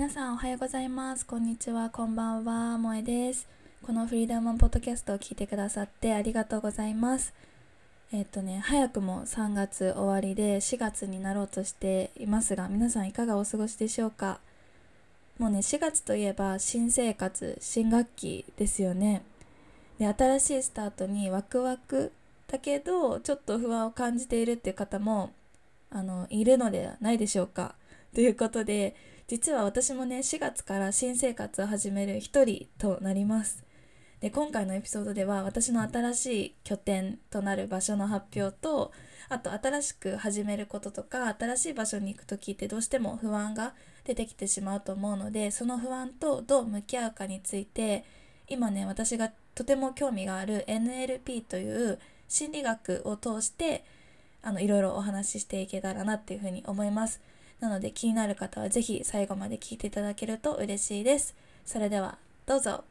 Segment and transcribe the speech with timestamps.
[0.00, 1.26] 皆さんおはようございます。
[1.26, 1.90] こんにちは。
[1.90, 2.78] こんばんは。
[2.78, 3.46] 萌えです。
[3.82, 7.34] このフリーダムポッドキャストを聞いてくださってありがとうございます。
[8.10, 14.40] えっとね早くも3月終わりで4月になろうとしていますが皆さんいかがお過ごしでしょうか？
[15.38, 19.20] もうね4月といえば新生活新学期ですよね。
[19.98, 22.10] で新しいスタートにワクワク
[22.48, 25.30] だけどちょっと不安を感じているっていう方も
[25.90, 27.74] あのいるのではないでしょうか？
[28.14, 28.96] ということで
[29.28, 33.64] 実は私もね4月から新生活を始める一人となります
[34.20, 38.92] で今回のエピソードでは私の新しい拠点となる場所の発表と
[39.28, 48.04] あと新しく始めることとか新しい場所に行く時ってどうしても不安が出てきてしまうと思うのでその不安とどう向き合うかについて
[48.48, 53.84] 今ね私がとても興味がある NLP という心理学を通して
[54.42, 57.20] あのいろいろお話ししていけたらなっていうふうに思います。
[57.60, 61.34] なので気になる方はぜひ最後まで聞いていただけると嬉しいです。
[61.66, 62.84] それではどうぞ。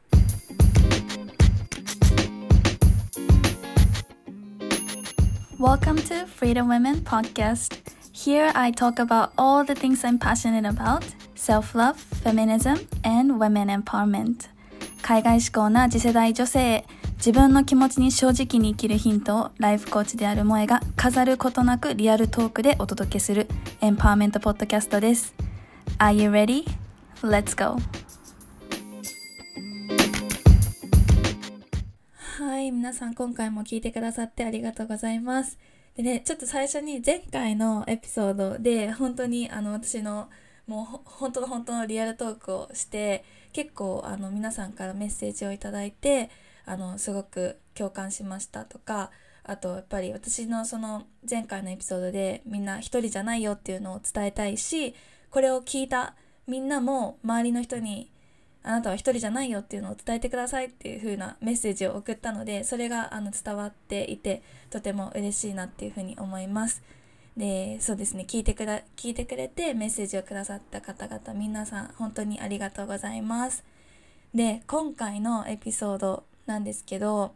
[5.58, 7.80] Welcome to Freedom Women Podcast.
[8.12, 11.02] Here I talk about all the things I'm passionate about
[11.34, 14.48] self love, feminism, and women empowerment.
[15.02, 16.84] 海外志向な次世代女性
[17.20, 23.46] 自分の気持ちに正直に生きるヒントをライフコーチである萌えが飾ることなくリアルトークでお届けする
[23.82, 25.34] エンパワーメントポッドキャストです。
[25.98, 26.64] Are you ready?
[27.20, 27.78] Let's go!
[32.38, 35.58] はい、皆さん今回も聞いてくださってありがとうございます。
[35.98, 40.30] でね、ちょっと最初に前回のエピソードで本当にあの私の
[40.66, 46.30] もう本当の本当のリアルトークをして結構あの皆さんからメッセージをいただいて
[46.66, 49.10] あのすごく共感しましたとか
[49.44, 54.94] あとやっぱり私のその前回のエピソードでみんな一人じゃないよっていうのを伝えたいし
[55.30, 56.14] これを聞いた
[56.46, 58.10] みんなも周りの人に
[58.62, 66.82] あなたは一人じゃないよっていうのを伝えてくださいっていう風なメッセージを送ったのでそれがあの伝わっていてとても嬉しいなっていう風に思います。
[67.36, 73.64] でそうですね聞いてくだ聞いてくれてメッセージをくださった方々皆さん本当にありがとうございます。
[74.34, 77.34] で今回のエピソードなんですけど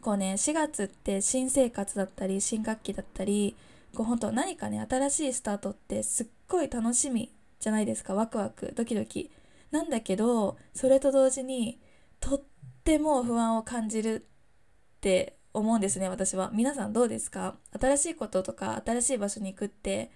[0.00, 3.56] こうね4月って新生活だったり新学期だったり
[3.94, 9.30] こう本当何かね新しいスタートってすっごい楽しみじゃないですかワクワクドキドキ。
[9.70, 11.80] なんだけどそれと同時に
[12.20, 12.42] とっ
[12.84, 16.50] ても不安を感じるって思うんですね私は。
[16.54, 17.56] 皆さんどうですか？
[17.80, 20.10] 新しいこととか新しい場所に行くって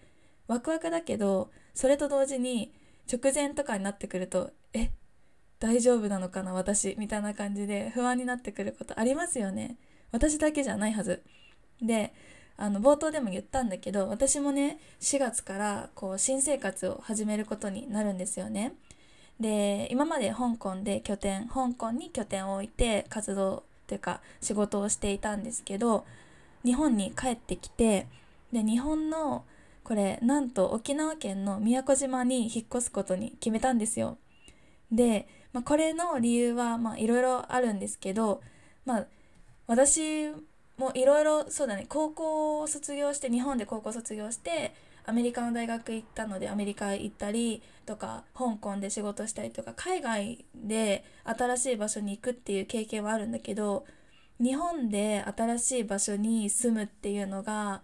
[0.47, 2.73] ワクワクだけどそれと同時に
[3.13, 4.91] 直前とかになってくるとえ
[5.61, 9.77] 大丈夫なのかな私みたいな感じで不安になってくることありますよね。
[10.11, 11.23] 私だけじゃないはず。
[11.81, 12.13] で
[12.57, 18.75] あの冒頭でも言ったんだけど私もね4月からこう新生活を始めることになるんですよね。
[19.39, 26.05] で今まで香港で拠点香港に拠点を置いて活動というか仕事をしていたんですけど
[26.65, 28.07] 日本に帰ってきて
[28.53, 29.45] で日本の
[29.83, 34.19] これなんと沖縄県の宮古島に引っ越すことに決めたんですよ。
[34.93, 38.41] でまあ、これの理由はいろいろあるんですけど、
[38.85, 39.07] まあ、
[39.67, 40.31] 私
[40.77, 44.75] もいろいろそうだね高校を卒業して日本で高校卒業して
[45.05, 53.85] アメリカの大学行ったのでアメリカ行ったりとか香港で仕事したりとか海外で新しい場所に行くっていう経験はあるんだけど
[54.41, 57.83] 日本で新しい場所に住むっていうのが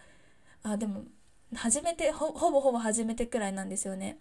[0.63, 1.05] あでも
[1.55, 4.19] 初めてほぼほぼ初めてくらいなんですよね。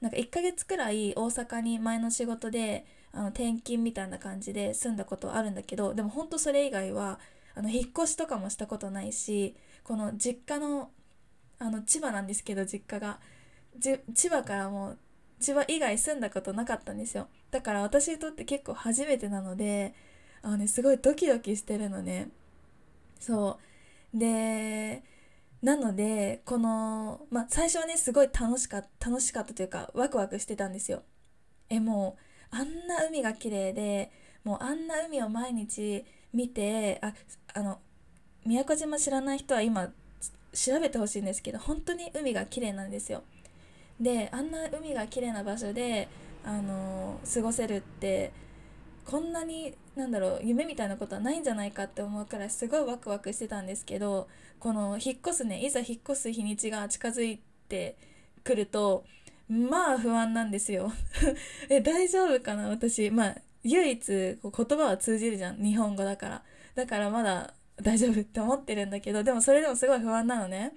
[0.00, 7.18] なんか1ヶ月くらい大阪に前の仕事であの転勤みたいな感じで住んだことあるんだけどでもほんとそれ以外は
[7.54, 10.90] あの引っ越しとかもしたことないしこの実家の
[11.58, 13.18] あの千葉なんですけど実家が。
[13.80, 14.98] 千葉からもう
[15.40, 17.28] 千葉以外住んだことなかったんですよ。
[17.50, 19.94] だから私にとって結構初めてなので
[20.42, 22.30] あのねすごいドキドキしてるのね。
[23.20, 23.58] そ
[24.14, 24.18] う。
[24.18, 25.02] で
[25.62, 31.02] なのでこの、まあ、最初はねすごい楽しかった楽しかったというかワクワクしてたんですよ。
[31.68, 32.16] えも
[32.52, 34.10] うあんな海が綺麗で
[34.44, 37.12] もうあんな海を毎日見てあ
[37.54, 37.80] あの
[38.46, 39.90] 宮古島知らない人は今
[40.52, 43.22] 調べてほしいんですけど本当に海が綺麗なんですよ。
[44.00, 46.08] であんな海が綺麗な場所で
[46.44, 48.32] あの過ごせるって
[49.08, 54.28] こんなになんだろう夢みたいなことはないんじゃないかって思うくらいすごいワクワクしてたんですけど
[54.60, 57.40] この引っ越すねいざ引っ越す日にちが近づい
[57.70, 57.96] て
[58.44, 59.04] くると
[59.48, 60.92] まあ不安なんですよ。
[61.70, 63.10] え大丈夫かな私。
[63.10, 66.42] まあ唯一言葉は通じるじゃん日本語だから。
[66.74, 70.74] だからまだ大丈夫って思ってるんだけどでもそれでもすごい不安なのね。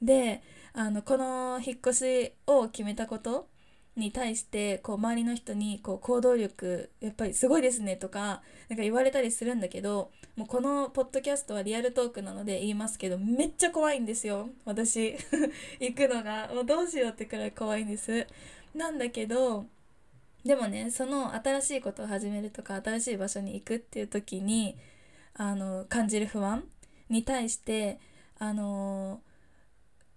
[0.00, 0.42] で
[0.72, 3.48] あのこの引っ越しを決めたこと
[3.96, 15.16] に対してこう周りの人にこう行動力やっぱりすごいですねとかなか言われたりするんだけどもうこのポッドキャストはリアルトークなので言いますけどめっちゃ怖いんですよ私。
[15.80, 16.50] 行くのが。
[16.52, 18.26] もうどうしようってくらい怖いんです。
[18.74, 19.64] なんだけど
[20.44, 24.76] でもねその新しいことを始めるとか新しい場所に行くっていう時に
[25.34, 26.64] あの感じる不安
[27.08, 27.98] に対して
[28.38, 29.20] あの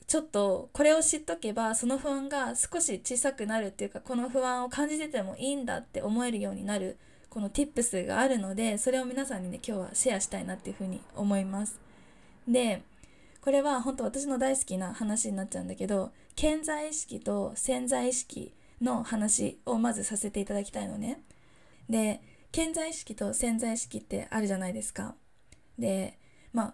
[0.09, 6.97] ちょっとこれを知っとけばその不安が少し小さくなるっていうかこの不安を感じててもいいんだって思えるようになる
[7.29, 11.79] この tips があるのでそれを皆さんにね今日はシェアしたいなっていうふうに思います。
[12.47, 12.81] で
[13.39, 18.51] これは本当私の大好きな話になっちゃうんだけど健在意識と潜在意識
[18.81, 21.21] の話をまずさせていただきたいのね。
[21.87, 22.19] で
[22.51, 25.13] 健在意識と潜在意識ってあるじゃないですか。
[25.77, 26.17] で
[26.51, 26.73] まあ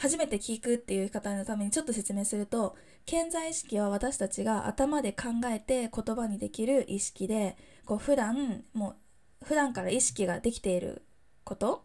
[0.00, 2.74] 初めて聞くっていう方のためにちょっと説明すると
[3.04, 8.94] 健在意識は私たちが頭で考えて言葉にできる意識でこう普段も
[9.42, 11.02] う普段から意識ができている
[11.44, 11.84] こと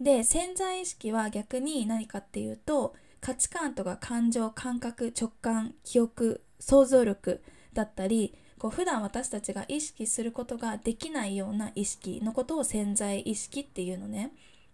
[0.00, 7.42] で潜在意識は逆に何かっていうと価値観とか感情感覚直感記憶想像力
[7.74, 14.32] だったりこう普段私たちが意識することができないような意識のことを潜在意識っていうのね。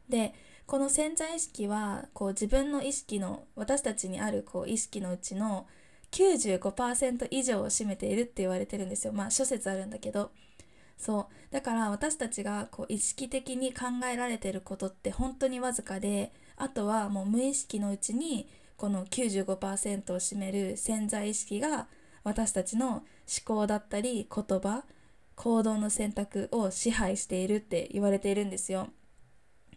[0.09, 0.35] で
[0.71, 5.67] この潜在意識はこう自分の意識の私たちにあるこう意識のうちの
[6.13, 9.13] 95%以上を占めているって言われてるんですよ。
[9.13, 10.31] まあ諸説あるんだけど。
[10.97, 11.53] そう。
[11.53, 21.89] だから私たちがこう意識的に考えられてることって本当にわずかであとはもう無意識のうちにこの95%を占める潜在意識が
[22.23, 23.05] 私たちの思
[23.45, 24.85] 考だったり言葉
[25.35, 28.91] 行動の選択を支配しているって言われているんですよ。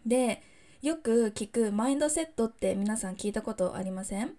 [0.06, 0.40] で
[0.84, 4.34] よく聞くマインドセットって皆さん聞いたことありません？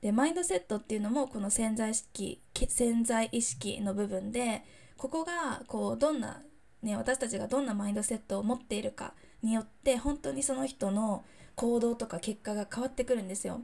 [0.00, 4.64] でマインドセットっていうのもこの潜在意識潜在意識の部分で
[4.96, 6.40] ここがこうどんな、
[6.82, 9.12] ね、私たちがどんなマインドセットを持っているか
[9.42, 11.22] によって本当にその人の
[11.54, 13.60] 行動とか結果が変わってくるんですよ。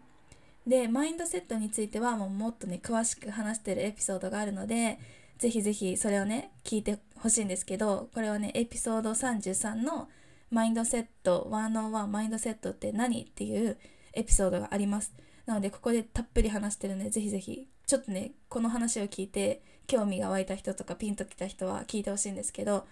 [0.66, 4.98] でマインドセットについてはもうもっとね詳しく話してるエピソードがあるので
[5.38, 10.10] ぜひぜひそれをね聞いてほしいんですけどこれはねエピソード33の
[10.56, 13.76] 「マインドセット101マインドセットって何っていう
[14.14, 15.12] エピソードがあります。
[15.44, 22.86] なのでここでたっぷり話してるのでぜひぜひちょっとねこの話を聞いて興味が湧いた人とかピンときた人は聞いてほしいんですけど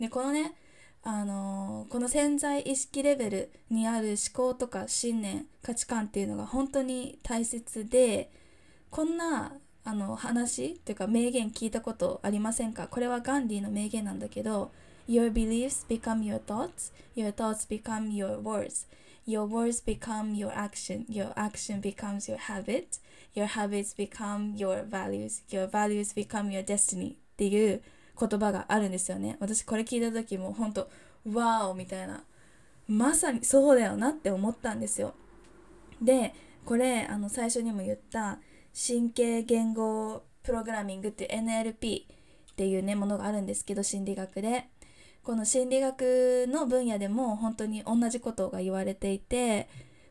[0.00, 0.54] でこのね
[1.02, 8.32] あのー、この潜在意識レベルにある思考とか信念価値観っていうのが本当に大切で
[8.90, 9.52] こんな
[9.84, 12.88] あの話っていうか名言聞いたことありませんか？
[12.88, 14.72] これはガンディの名言なんだけど
[15.10, 18.86] Your beliefs become your thoughts, your thoughts become your words,
[19.26, 23.00] your words become your action, your action becomes your habit,
[23.34, 27.82] your habits become your values, your values become your destiny っていう
[28.16, 29.36] 言葉があるんですよね。
[29.40, 30.88] 私これ聞いた時も本当
[31.28, 32.22] ワーオみたいな
[32.86, 35.14] まさにそうだよなって思ったんですよ。
[36.00, 36.34] で
[36.64, 38.38] これあの最初にも言った
[38.72, 42.06] 神経言語プログラミングっていう NLP っ
[42.54, 44.68] ていうねものがあるんですけど心理学で
[45.22, 49.68] この心理学の分野でも本当に同じことが言われていて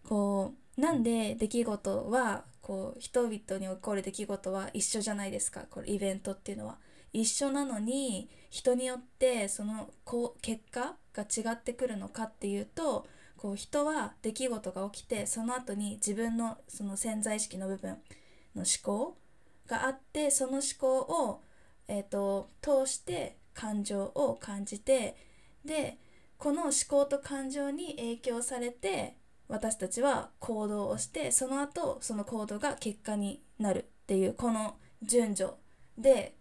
[0.07, 5.61] こうなんで出来事はこう人々に起こる出来事は一緒じゃないですか？
[5.69, 6.77] これイベントっていうのは。
[7.11, 17.97] 一緒なのに人によってそのこう結果が違ってくるのかっていうとこう人は出来事が起きてその後に自分のその潜在意識の部分
[18.55, 19.17] の思考
[19.65, 21.41] があってその思考を、
[21.87, 25.15] えーと通して感情を感じて
[25.65, 25.97] で
[26.37, 29.15] この思考と感情に影響されて
[29.47, 35.53] 私たちは行動をしてその後その行動が結果になるっていうこの順序
[35.97, 36.35] で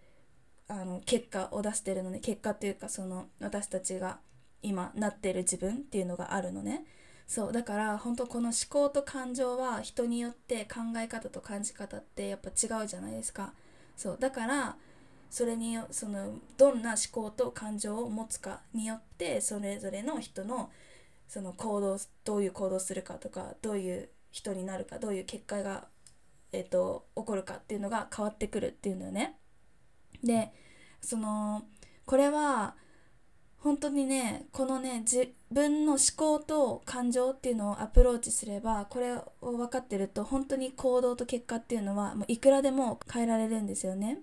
[0.68, 2.20] あの結果を出してるのね。
[2.20, 4.18] 結果というかその私たちが
[4.62, 6.84] 今なってる自分っていうのがあるのね。
[7.26, 13.52] そうだから本当この思考と感情は人によって考え方と感じ方ってやっぱ違うじゃないですか。
[13.96, 14.76] そうだから
[15.30, 20.70] それにそのどんな思考と感情を持つかによってそれぞれの人の
[21.28, 25.86] その行動どういう行動するかとかどういう人になるかどういう結果が、
[26.52, 29.36] えーと、起こるかっていうのが変わってくるっていうのよね。
[30.24, 30.52] で
[31.00, 31.62] その
[32.06, 32.74] これは
[33.58, 44.20] 本当にねこのね自分の思考と感情っていうのをアプローチすればこれを分かってると本当に行動と結果っていうのはもういくらでも変えられるんですよね。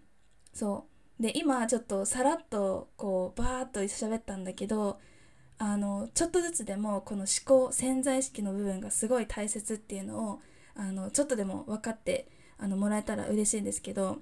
[0.54, 5.00] そうで今ちょっとさらっとこうバーッと喋ったんだけど
[5.58, 10.40] あのちょっとずつでもこの思考潜在意識の部分がすごい大切っていうのを
[10.76, 14.20] あのちょっとでも分かってあのもらえたら嬉しいんですけど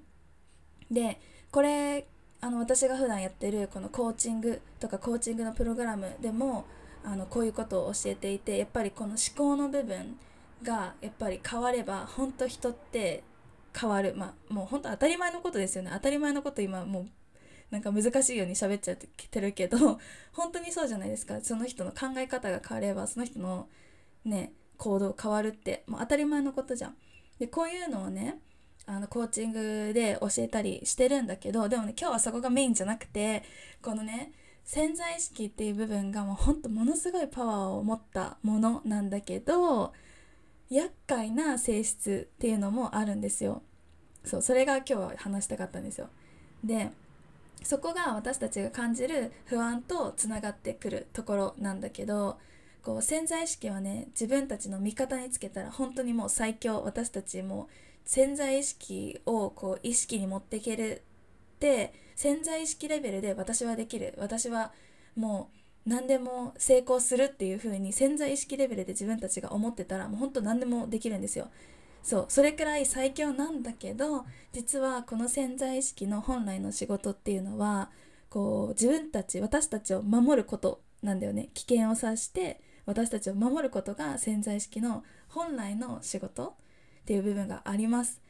[0.90, 1.20] で
[1.50, 2.06] これ
[2.40, 6.64] あの私が普段やってるこのコーチングとかコーチングのプログラムでも
[7.04, 10.16] あのこういうことを教えていてやっぱりこの思考の部分
[10.62, 13.22] がやっぱり変われば本当人って
[13.78, 14.14] 変わる。
[14.16, 15.90] まあもう本当当たり前のことですよね。
[15.92, 17.06] 当たり前のこと今もう
[17.70, 19.98] なんか難しいように喋っちゃってるけど
[20.32, 21.40] 本当にそうじゃないですか。
[21.40, 23.68] その人の考え方が変わればその人の
[24.24, 25.84] ね行動変わるって。
[25.86, 26.96] もう当たり前のことじゃん。
[27.38, 28.40] でこういうのをね
[28.86, 33.42] あのコーチングで教えたりしてるんだけどでもね今日はそこがメインじゃなくて
[33.82, 34.32] このね
[34.64, 39.92] 潜在意識っていう部分がもうほんとものすごいパワーを持ったものなんだけど
[40.70, 43.62] 厄介な性質っていうのもあるんですよ。
[44.24, 46.08] そうそれが今日は話したかったんですよ。
[46.62, 46.90] で
[47.62, 52.38] そこが私たちが感じる不安とつながってくるところなんだけど
[52.82, 57.68] こう潜在意識はね自分たちの味方につけたら本当にもう最強私たちも
[58.04, 61.02] 潜在意識をこう意識に持っていける
[61.56, 64.72] って潜在意識レベルで私はできる私は
[65.16, 71.50] もう何でも成功するっていう風に潜在意識レベルで自分たちが思ってたらもう本当何でもできるんですよ。
[72.02, 77.90] そうそれくらい最強なんだけど実はこの潜在意識の本来の仕事っていうのは
[78.28, 86.52] こう自分たち私たちを守ることなんだよね危険を察して私たちを守ることが潜在意識の本来の仕事っ
[87.06, 88.20] ていう部分があります。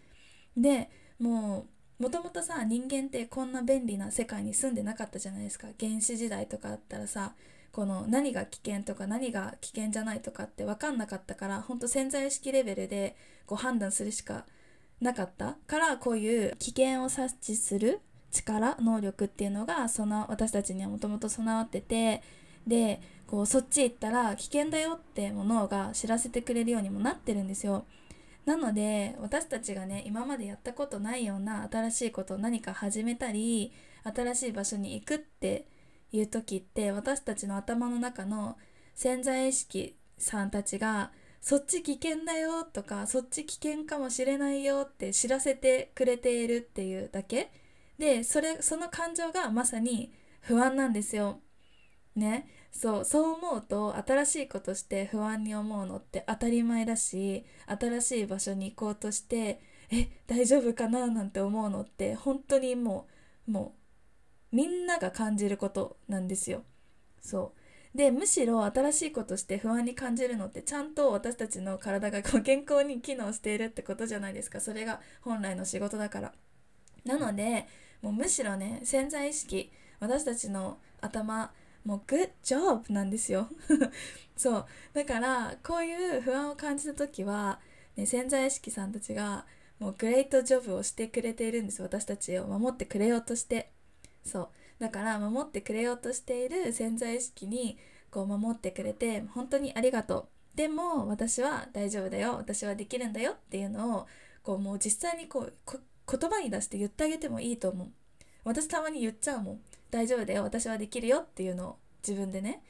[0.56, 7.34] でもうもともとさ人間ってこんな便利な世界に住んでなかったじゃないですか原始時代とかだったらさ
[7.72, 14.44] この何が危険とか何が危険じゃないとかって分かんなかったからほんと潜在意識レベルでこう判断するしか
[15.00, 22.22] なかったからこういう危険を察知する力能力っていうのがその私たちにはもともと備わってて
[22.66, 27.84] でこうそっち行ったら危険だよってものが知らせてくれるようにもなってるんですよ。
[28.44, 33.72] なので私たちがね今までやったことないような新しいことを何か始めたり
[34.02, 35.66] 新しい場所に行くって
[36.12, 38.56] いう時って私たちの頭の中の
[38.94, 41.10] 潜在意識さんたちが
[41.40, 47.50] そっち危険だよとかそっち危険かもしれないよって知らせてくれているっていうだけ
[47.98, 51.40] でそれその感情がまさに不安なんですよ。
[52.16, 63.06] ねそうそう思うと新しいことして不安に思うのって当たり前だし新しい場所に行こうとしてえ大丈夫かななんて思うのって本当にも
[63.48, 63.74] うも
[64.52, 66.62] うみんなが感じることなんですよ。
[67.20, 67.52] そ
[67.94, 76.32] うでむしろ新しいことして不安に感じるのってちゃんと私たちの体がこう健康に機能しているってことじゃないですかそれが本来の仕事だから。
[77.04, 77.68] なので
[78.02, 81.52] もうむしろね潜在意識私たちの頭
[81.84, 83.48] もうグッジョブなんですよ。
[84.36, 84.66] そう。
[84.94, 87.60] だからこういう不安を感じた時は、
[87.96, 89.46] ね、潜在意識さんたちが
[89.78, 91.82] もうグレートジョブをしてくれているんです。
[91.82, 92.46] 私たちを。
[92.46, 93.70] 守ってくれようとして。
[94.24, 94.48] そう。
[94.78, 97.78] だから守ってくれようとしている潜在意識に
[98.10, 100.56] こう守ってくれて本当にありがとう。
[100.56, 102.36] でも私は大丈夫だよ。
[102.36, 104.06] 私はできるんだよっていうのを
[104.42, 107.88] こうもう実際にこう言葉に出して言ってあげてもいいと思う。
[108.44, 109.60] 私たまに言っちゃうもん。
[109.90, 110.42] 大丈夫だよ。
[110.42, 112.62] 私はできるよっていうのを自分でね。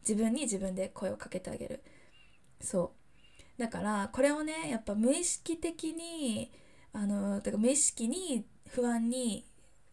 [0.00, 1.82] 自分に自分で声をかけてあげる。
[2.60, 2.98] そう。
[3.58, 6.50] だからこれをねやっぱ無意識的に
[6.92, 9.44] あのだから無意識に不安に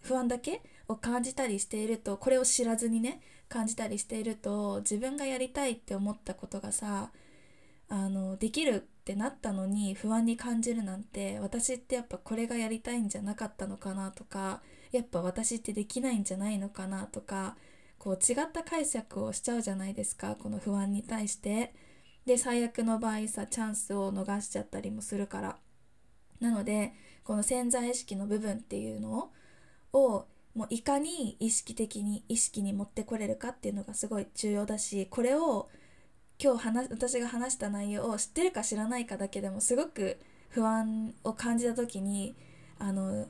[0.02, 7.10] 不安だけを感じたりしているとこれを知らずにね感じたりしていると自分がやりたいって思ったことがさ
[7.90, 14.62] あのできるってなったのに不安に感じるなんて私ってやっぱこれがやりたいんじゃなかったのかなとか
[14.92, 17.58] やっぱ私ってできないんじゃないのかなとか
[17.98, 21.74] こう違った解釈をしちゃうじゃないですかこの不安に対して。
[22.26, 25.58] で最悪の場合さチャンスを逃しちゃったりもするから。
[26.40, 29.32] なのでこの潜在意識の部分っていうの
[29.94, 35.70] をもういかに意識的に意識に持ってこれるかっていうのがすごい重要だしこれを
[36.42, 40.18] 今日話私が話した内容を知ってるか知らないかだけでもすごく
[40.50, 42.36] 不安を感じた時に
[42.80, 43.28] あの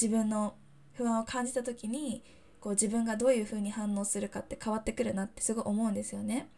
[0.00, 0.54] 自分の
[0.94, 2.22] 不安を感じた時に
[2.60, 6.48] こう自分がどういう風に反応するかって変わってくるなってすごい思うんですよね。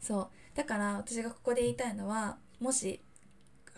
[0.00, 3.00] そうだから私がここで言いたいのはもし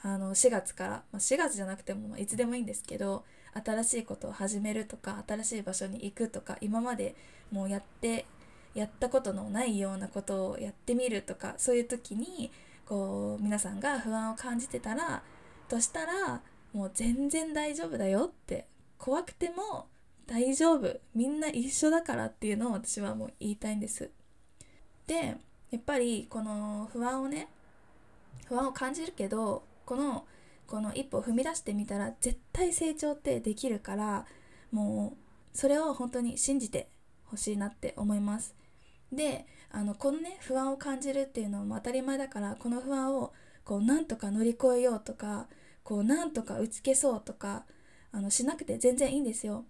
[0.02, 7.14] あの4月から、まあ、4月じゃなくてもいつでもいいんですけど新しいことを始めるとか新しい場所に行くとか今まで
[7.50, 8.24] もうやって
[8.74, 12.50] やったことのないようなことをやってみるとかそういう時に
[12.86, 15.22] こう皆さんが不安を感じてたら
[15.68, 18.66] としたらもう全然大丈夫だよって
[19.00, 19.86] 怖くても
[20.26, 24.10] 大丈夫みんな一緒だからっていうのを私はもう言いたいんです。
[25.06, 25.36] で
[25.70, 27.48] やっぱりこの不安をね
[28.46, 30.26] 不安を感じるけどこの
[30.66, 34.26] この一歩踏み出してみたら絶対成長ってできるから
[34.70, 36.88] もうそれを本当に信じて
[37.24, 38.54] ほしいなって思います。
[39.10, 43.32] であのこのね不安を感じるっていうのも当たり前だからこの不安を
[43.64, 45.48] こうなんとか乗り越えようとか
[45.82, 47.64] こうなんとか打ち消そうとか
[48.12, 49.64] あのしなくて全然いいんですよ。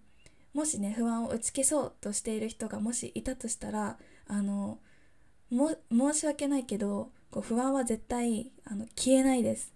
[0.53, 4.79] もしね不安を打ち消そうとしている人がもしいたとしたらあの
[5.49, 9.73] 申し訳ないけどこう不安は絶対あの消えないです。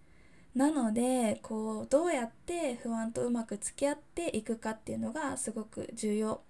[0.54, 6.42] なのでこうどうやって不安とうまく付き合っていくかっていうのがすごく重要。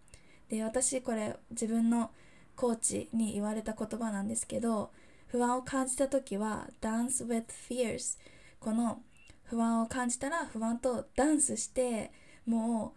[0.50, 2.12] で私これ自分の
[2.56, 4.92] コーチに言われた言葉なんですけど
[5.28, 8.20] 不安を感じた時は Dance with fears
[8.60, 9.02] この
[9.50, 12.12] 不安を感じたら不安とダンスして
[12.46, 12.94] も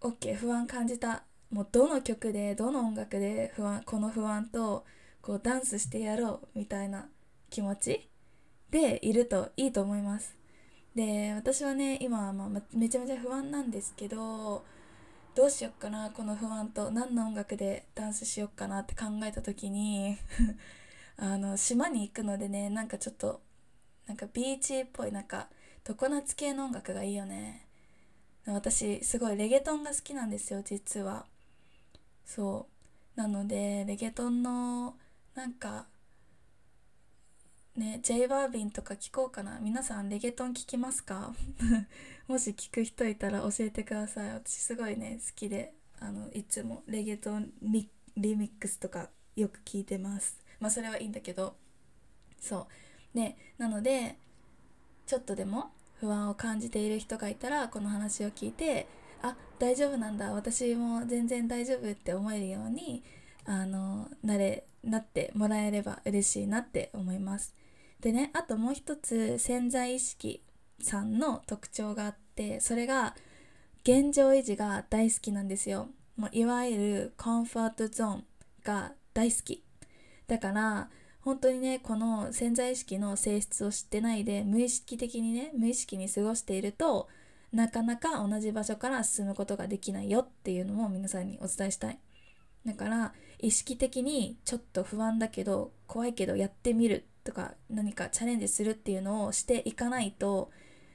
[0.00, 4.84] う OK 不安感じたもうどの曲でどの音楽で不安この不安と
[5.20, 7.08] こうダンスしてやろうみたいな
[7.50, 8.08] 気持ち
[8.70, 10.36] でいるといいと思います。
[10.94, 14.64] で私はね今はまめちゃめちゃ不安なんですけど
[15.34, 16.90] どうしよっかなこの不安と。
[16.90, 20.18] 何の音楽でダンスしよっかなって考えた時に
[21.16, 23.40] あの島に行くのでねなんかちょっと
[24.06, 25.48] なんかビーチっぽいなんか
[25.84, 27.66] 常夏系の音楽がいいよね。
[28.46, 31.26] 私すごいレゲトンが好きなんですよ実は。
[32.24, 32.66] そ
[33.16, 33.20] う。
[33.20, 34.94] なのでレゲトンの
[35.34, 35.86] なんか
[37.76, 39.58] ね J バービンとか聞こうかな。
[39.60, 41.34] 皆さんレゲトン聞きますか？
[42.28, 44.30] もし聞く人いたら教えてください。
[44.30, 45.74] 私すごいね好きで。
[46.00, 50.36] あのいつもレゲトンリミックスとかよく聞いてます。
[50.58, 51.56] まあそれはいいんだけど。
[52.40, 52.66] そ
[53.14, 53.18] う。
[53.18, 54.16] ねなので
[55.12, 58.86] ちょっとでも不安を感じている人がいたらこの話を聞いて
[59.20, 63.02] あ大丈夫なんだ私も全然大丈夫って思えるように
[63.44, 67.54] あのなれなってもらえれば嬉しいなって思います。
[68.00, 70.42] でねあともう一つ潜在意識
[70.80, 73.14] さんの特徴があってそれが
[73.82, 75.88] 現状維持が大好きなんですよ。
[76.16, 78.24] もういわゆるコンフォートゾーン
[78.64, 79.62] が大好き。
[80.26, 80.88] だから
[81.24, 87.08] 本当にねこの潜在意識の性質を知ってないで無意識的にね無意識に過ごしていると
[87.52, 91.98] なかなか同じ場所から進むことができないよっていうのも皆さんにお伝えしたい。
[92.64, 100.50] だから意識的にちょっと不安だけど怖いけどやってみるとか何かチャレンジするっていうのをしていかないと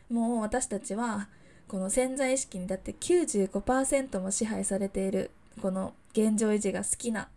[0.09, 1.27] もう私たちは
[1.67, 7.27] この潜在意識にだって95%も支配されているこの現状維持が好きな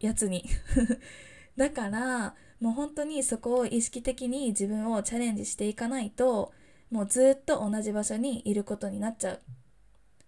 [0.00, 0.44] やつに
[1.56, 6.52] だからもう本当にそこを意識的に自分をチャレンジしていかないと
[6.90, 9.40] もうずっと同じ場所にいることになっちゃう。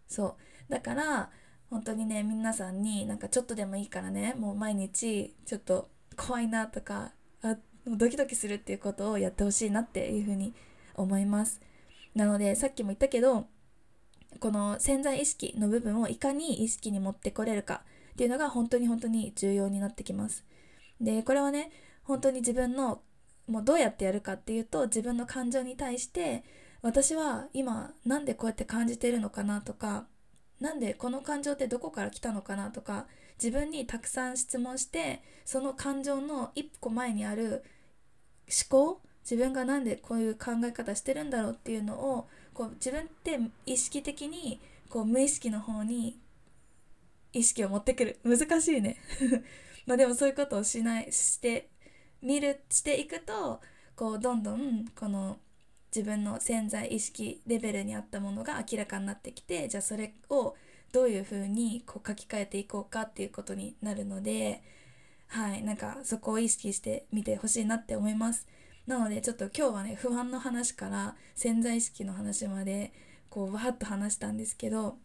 [0.09, 0.37] そ
[0.69, 0.73] う。
[0.73, 1.31] だから
[1.71, 7.13] 本当にね皆さんになんかちょっとでもいいからねもう毎日ちょっと怖いなとか
[7.43, 10.55] あドキドキするっていうことをやってほしいなっていうふうに
[10.95, 11.61] 思います。
[12.15, 13.47] なのでさっきも言ったけど
[14.41, 20.45] この潜在意識の部分をいかに意識に持ってこれるかっていうのが本当に本当に重要になってきます。
[21.01, 21.71] でこれはね
[22.05, 23.03] 本当に自分の
[23.49, 26.45] もうどうやってやるかっていうと自分の感情に対して
[26.83, 30.07] 私は今なんでこうやって感じてるのかなとか
[30.61, 33.07] なんでこの感情ってどこから来たのかなとか
[33.43, 37.65] 自分にたくさん質問してその感情の一個前にある
[38.49, 46.19] 思考自分が何でこういう考え方してるんだろうっていうのをこう自分って意識的にこう無意識の方に
[47.33, 48.19] 意識を持ってくる。
[48.25, 48.97] 難しいね。
[49.87, 51.71] まあでもそういうことをしないして
[52.23, 53.61] 見るしていくと
[53.95, 55.39] こうどんどんこの
[55.95, 60.55] 自分の潜在意識レベルにあったものが明らかになってきてじゃあそれを
[60.93, 64.63] どういうふうにこう書き換えていこうかっていうことになるので
[65.29, 68.47] はいなんかそこを意識してみてほしいなって思います。
[68.87, 72.93] なのでちょっと今日はね不安の話から潜在意識の話まで
[73.29, 74.99] こうわーっと話したんですけど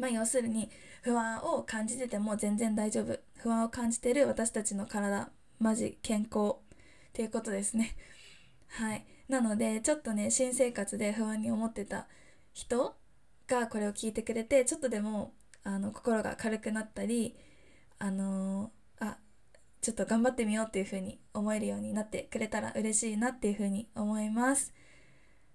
[0.00, 0.70] まあ要するに
[1.02, 3.18] 不安を感じてても全然大丈夫。
[3.36, 7.94] 不安を感じてる私たちの体マジ健康っていうことですね。
[8.68, 9.04] はい。
[9.28, 12.08] なのでちょっとね新生活で不安に思ってた
[12.52, 12.96] 人
[13.46, 15.34] がこれを聞いてくれてちょっとでも
[15.64, 17.36] あの心が軽くなったり
[17.98, 19.18] あのー、あ
[19.82, 24.72] ちょっと頑張ってみようっていう風に思えるようになってくれたら嬉しいなっていう風に思います。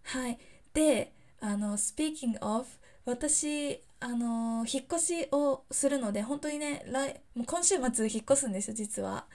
[0.04, 0.38] はい。
[0.74, 2.68] であの Speaking of
[3.06, 9.26] 私あのー、引っ越しをするので本当にね来もう今週末引っ越すんですよ実は。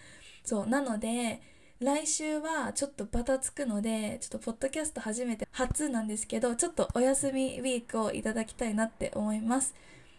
[0.45, 1.43] そうなので
[1.81, 9.75] 来週はちょっとバタつくのでちょっとポッドキャスト初めて初なんですけどちょっとお休みウィークをいただきたいなって思います。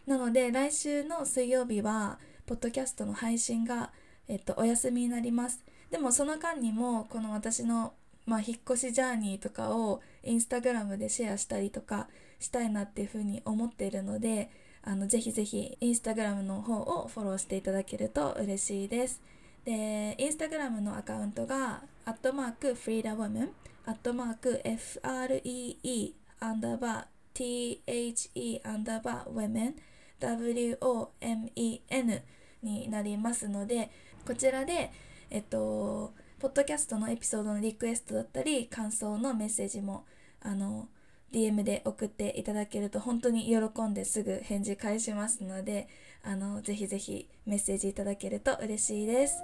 [0.05, 3.91] なので来週の水曜日はポッドキャストの配信が、
[4.27, 5.63] えっと、お休みになります。
[5.89, 7.93] でもその間にもこの私の
[8.25, 12.07] まあ、引っ越しジャーニーとかをインスタグラムでシェアしたりとか
[12.41, 14.49] したいなっていうふうに思っているので
[14.83, 19.21] あのぜひぜひインスタグラムの方をフォローしていただけると嬉しいです。
[19.63, 23.49] でインスタグラムのアカウントがアットマークフリーダーウォメン
[23.85, 29.75] アットマーク FREE アンダーバー THE アンダーバーウェメン
[30.19, 32.21] WOMEN
[32.63, 33.91] になりますので
[34.25, 34.91] こちらで
[35.29, 40.05] えっとポッドキャストのエピソードのリクエストだったり感想のメッセージも
[40.41, 40.89] あの
[41.31, 45.87] DM で送っていただけると本当に喜んですぐ返事返しますので
[46.23, 49.37] あのぜひぜひメッセージいただけると嬉しいです。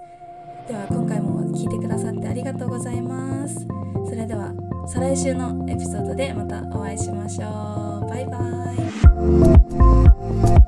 [0.68, 3.66] では今回も聞いてくださってありがとうございます。
[4.08, 4.52] それでは
[4.86, 8.08] 再来週のエピソードでまたお会いしましょう。
[8.08, 8.38] バイバ
[10.64, 10.67] イ。